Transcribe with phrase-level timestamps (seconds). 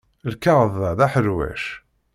[0.31, 1.39] Lkaɣeḍ-a d aḥercaw.